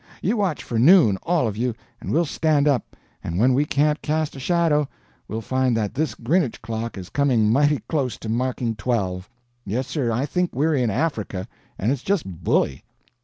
You 0.23 0.35
watch 0.37 0.63
for 0.63 0.79
noon, 0.79 1.17
all 1.21 1.47
of 1.47 1.55
you, 1.55 1.75
and 1.99 2.09
we'll 2.11 2.25
stand 2.25 2.67
up, 2.67 2.95
and 3.23 3.37
when 3.37 3.53
we 3.53 3.65
can't 3.65 4.01
cast 4.01 4.35
a 4.35 4.39
shadow 4.39 4.89
we'll 5.27 5.41
find 5.41 5.77
that 5.77 5.93
this 5.93 6.15
Grinnage 6.15 6.59
clock 6.63 6.97
is 6.97 7.11
coming 7.11 7.51
mighty 7.53 7.83
close 7.87 8.17
to 8.17 8.27
marking 8.27 8.75
twelve. 8.75 9.29
Yes, 9.63 9.85
sir, 9.85 10.11
I 10.11 10.25
think 10.25 10.55
we're 10.55 10.73
in 10.73 10.89
Africa; 10.89 11.47
and 11.77 11.91
it's 11.91 12.01
just 12.01 12.25
bully." 12.25 12.83